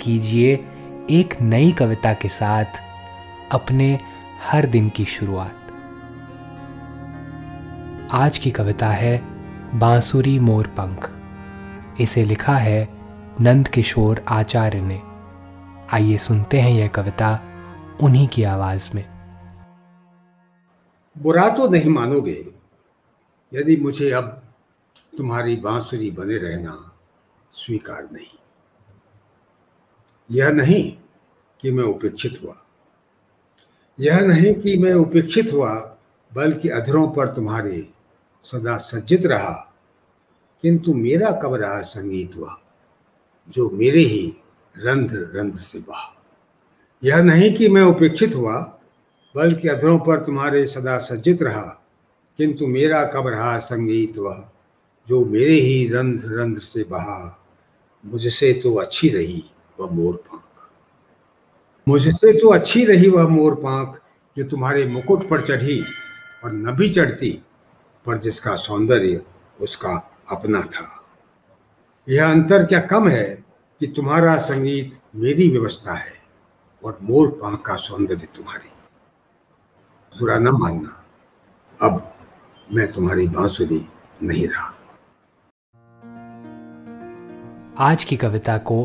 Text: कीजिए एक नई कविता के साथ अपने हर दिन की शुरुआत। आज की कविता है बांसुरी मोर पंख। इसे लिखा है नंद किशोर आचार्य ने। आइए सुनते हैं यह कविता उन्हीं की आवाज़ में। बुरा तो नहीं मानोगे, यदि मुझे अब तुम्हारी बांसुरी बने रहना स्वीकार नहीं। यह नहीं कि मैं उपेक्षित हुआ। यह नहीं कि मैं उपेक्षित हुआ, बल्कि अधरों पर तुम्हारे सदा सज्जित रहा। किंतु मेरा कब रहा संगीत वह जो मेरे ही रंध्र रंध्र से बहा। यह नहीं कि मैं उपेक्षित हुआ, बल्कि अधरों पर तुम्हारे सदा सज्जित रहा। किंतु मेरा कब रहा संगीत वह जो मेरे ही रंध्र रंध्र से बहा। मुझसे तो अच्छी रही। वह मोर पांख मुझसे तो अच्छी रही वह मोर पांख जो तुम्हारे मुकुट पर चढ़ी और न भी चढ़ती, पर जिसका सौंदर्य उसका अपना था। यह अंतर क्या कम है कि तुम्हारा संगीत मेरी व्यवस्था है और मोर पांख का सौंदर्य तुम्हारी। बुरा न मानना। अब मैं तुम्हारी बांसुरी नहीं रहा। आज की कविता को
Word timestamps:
कीजिए 0.00 0.54
एक 1.10 1.40
नई 1.42 1.72
कविता 1.72 2.12
के 2.14 2.28
साथ 2.28 2.80
अपने 3.52 3.98
हर 4.42 4.66
दिन 4.66 4.88
की 4.88 5.04
शुरुआत। 5.04 5.56
आज 8.12 8.38
की 8.38 8.50
कविता 8.50 8.88
है 8.88 9.18
बांसुरी 9.78 10.38
मोर 10.38 10.66
पंख। 10.66 11.10
इसे 12.00 12.24
लिखा 12.24 12.56
है 12.56 12.88
नंद 13.40 13.68
किशोर 13.68 14.24
आचार्य 14.28 14.80
ने। 14.80 15.00
आइए 15.92 16.16
सुनते 16.18 16.60
हैं 16.60 16.70
यह 16.70 16.88
कविता 16.88 17.38
उन्हीं 18.02 18.28
की 18.28 18.42
आवाज़ 18.44 18.90
में। 18.94 19.04
बुरा 21.18 21.48
तो 21.50 21.68
नहीं 21.68 21.90
मानोगे, 21.90 22.46
यदि 23.52 23.76
मुझे 23.76 24.10
अब 24.10 24.42
तुम्हारी 25.18 25.56
बांसुरी 25.56 26.10
बने 26.10 26.36
रहना 26.36 26.92
स्वीकार 27.52 28.08
नहीं। 28.12 28.39
यह 30.32 30.48
नहीं 30.48 30.92
कि 31.60 31.70
मैं 31.70 31.84
उपेक्षित 31.84 32.40
हुआ। 32.44 32.62
यह 34.00 34.20
नहीं 34.20 34.54
कि 34.54 34.78
मैं 34.78 34.94
उपेक्षित 34.94 35.52
हुआ, 35.52 35.96
बल्कि 36.34 36.68
अधरों 36.68 37.08
पर 37.08 37.26
तुम्हारे 37.26 37.88
सदा 38.42 38.76
सज्जित 38.76 39.26
रहा। 39.26 39.74
किंतु 40.62 40.94
मेरा 40.94 41.30
कब 41.30 41.54
रहा 41.54 41.80
संगीत 41.80 42.36
वह 42.36 42.56
जो 43.48 43.70
मेरे 43.70 44.00
ही 44.00 44.36
रंध्र 44.78 45.32
रंध्र 45.34 45.58
से 45.58 45.78
बहा। 45.78 46.22
यह 47.04 47.16
नहीं 47.16 47.54
कि 47.54 47.68
मैं 47.68 47.82
उपेक्षित 47.82 48.34
हुआ, 48.34 48.78
बल्कि 49.36 49.68
अधरों 49.68 49.98
पर 49.98 50.24
तुम्हारे 50.24 50.66
सदा 50.66 50.98
सज्जित 50.98 51.42
रहा। 51.42 51.82
किंतु 52.38 52.66
मेरा 52.66 53.04
कब 53.04 53.26
रहा 53.26 53.58
संगीत 53.58 54.18
वह 54.18 54.48
जो 55.08 55.24
मेरे 55.24 55.54
ही 55.54 55.88
रंध्र 55.88 56.28
रंध्र 56.28 56.62
से 56.62 56.84
बहा। 56.84 57.46
मुझसे 58.04 58.52
तो 58.52 58.74
अच्छी 58.74 59.08
रही। 59.08 59.44
वह 59.80 59.90
मोर 59.90 60.16
पांख 60.16 60.42
मुझसे 61.88 62.32
तो 62.32 62.48
अच्छी 62.48 62.84
रही 62.84 63.10
वह 63.10 63.28
मोर 63.28 63.54
पांख 63.54 64.00
जो 64.36 64.44
तुम्हारे 64.44 64.86
मुकुट 64.86 65.28
पर 65.28 65.40
चढ़ी 65.46 65.80
और 66.44 66.52
न 66.52 66.72
भी 66.72 66.88
चढ़ती, 66.90 67.30
पर 68.06 68.18
जिसका 68.18 68.56
सौंदर्य 68.56 69.22
उसका 69.60 70.10
अपना 70.30 70.60
था। 70.60 71.04
यह 72.08 72.30
अंतर 72.30 72.66
क्या 72.66 72.80
कम 72.80 73.08
है 73.08 73.24
कि 73.80 73.86
तुम्हारा 73.86 74.36
संगीत 74.36 74.98
मेरी 75.16 75.48
व्यवस्था 75.50 75.94
है 75.94 76.14
और 76.84 76.98
मोर 77.02 77.28
पांख 77.42 77.60
का 77.60 77.76
सौंदर्य 77.76 78.28
तुम्हारी। 78.36 78.72
बुरा 80.18 80.38
न 80.38 80.48
मानना। 80.48 81.04
अब 81.80 82.14
मैं 82.72 82.92
तुम्हारी 82.92 83.28
बांसुरी 83.28 83.88
नहीं 84.22 84.48
रहा। 84.48 84.74
आज 87.78 88.04
की 88.04 88.16
कविता 88.16 88.58
को 88.58 88.84